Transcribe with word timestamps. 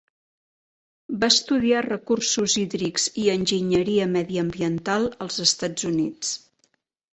Va 1.23 1.27
estudiar 1.33 1.83
Recursos 1.87 2.55
Hídrics 2.63 3.05
i 3.25 3.27
Enginyeria 3.35 4.09
Mediambiental 4.17 5.09
als 5.27 5.41
Estats 5.49 5.89
Units. 5.95 6.35